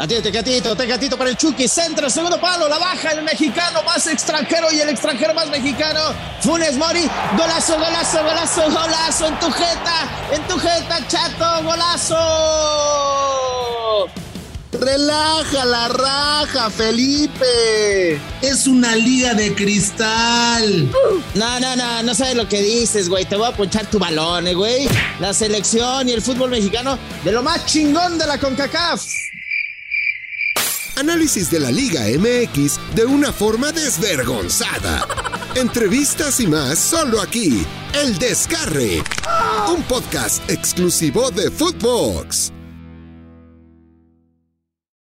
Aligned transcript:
Atiende 0.00 0.30
Tecatito, 0.30 0.74
Tecatito 0.74 1.18
para 1.18 1.28
el 1.28 1.36
Chucky, 1.36 1.68
centro, 1.68 2.08
segundo 2.08 2.40
palo, 2.40 2.66
la 2.70 2.78
baja 2.78 3.10
el 3.10 3.22
mexicano 3.22 3.82
más 3.82 4.06
extranjero 4.06 4.72
y 4.72 4.80
el 4.80 4.88
extranjero 4.88 5.34
más 5.34 5.50
mexicano, 5.50 6.00
Funes 6.40 6.78
Mori, 6.78 7.06
golazo, 7.36 7.74
golazo, 7.74 8.24
golazo, 8.24 8.62
golazo, 8.70 9.26
en 9.26 9.38
tu 9.38 9.50
jeta, 9.50 10.08
en 10.32 10.40
tu 10.48 10.58
jeta, 10.58 11.06
chato, 11.06 11.62
golazo. 11.64 12.16
Relaja 14.72 15.66
la 15.66 15.88
raja, 15.88 16.70
Felipe. 16.70 18.18
Es 18.40 18.66
una 18.66 18.96
liga 18.96 19.34
de 19.34 19.54
cristal. 19.54 20.90
No, 21.34 21.60
no, 21.60 21.76
no, 21.76 22.02
no 22.02 22.14
sabes 22.14 22.36
lo 22.36 22.48
que 22.48 22.62
dices, 22.62 23.10
güey. 23.10 23.26
Te 23.26 23.36
voy 23.36 23.48
a 23.48 23.52
ponchar 23.52 23.84
tu 23.90 23.98
balón, 23.98 24.46
eh, 24.46 24.54
güey. 24.54 24.88
La 25.18 25.34
selección 25.34 26.08
y 26.08 26.12
el 26.12 26.22
fútbol 26.22 26.48
mexicano 26.48 26.98
de 27.22 27.32
lo 27.32 27.42
más 27.42 27.66
chingón 27.66 28.16
de 28.16 28.26
la 28.26 28.38
CONCACAF. 28.38 29.02
Análisis 31.00 31.50
de 31.50 31.58
la 31.60 31.70
Liga 31.70 32.02
MX 32.02 32.78
de 32.94 33.06
una 33.06 33.32
forma 33.32 33.72
desvergonzada. 33.72 35.08
Entrevistas 35.54 36.40
y 36.40 36.46
más 36.46 36.78
solo 36.78 37.22
aquí. 37.22 37.64
El 37.94 38.18
Descarre. 38.18 39.02
Un 39.74 39.82
podcast 39.84 40.48
exclusivo 40.50 41.30
de 41.30 41.50
Footbox. 41.50 42.52